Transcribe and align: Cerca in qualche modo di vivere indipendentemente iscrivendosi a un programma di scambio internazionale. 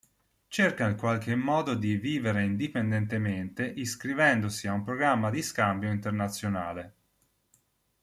Cerca 0.47 0.87
in 0.89 0.95
qualche 0.95 1.35
modo 1.35 1.75
di 1.75 1.95
vivere 1.95 2.43
indipendentemente 2.43 3.63
iscrivendosi 3.67 4.67
a 4.67 4.73
un 4.73 4.81
programma 4.83 5.29
di 5.29 5.43
scambio 5.43 5.91
internazionale. 5.91 6.95